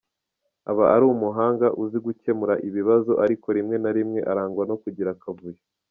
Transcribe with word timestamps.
Aba 0.71 0.85
ari 0.95 1.05
umuhanga, 1.15 1.67
uzi 1.83 1.97
gukemura 2.05 2.53
ibibazo 2.67 3.11
ariko 3.23 3.47
rimwe 3.57 3.75
na 3.83 3.91
rimwe 3.95 4.19
arangwa 4.31 4.63
no 4.69 4.75
kugira 4.81 5.09
akavuyo. 5.15 5.61